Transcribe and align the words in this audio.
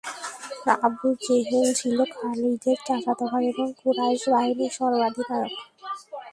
Abu 0.77 1.07
Jahl 1.23 1.67
ছিল 1.79 1.97
খালিদের 2.13 2.77
চাচাত 2.87 3.19
ভাই 3.31 3.43
এবং 3.51 3.67
কুরাইশ 3.79 4.21
বাহিনীর 4.33 4.71
সর্বাধিনায়ক। 4.77 5.53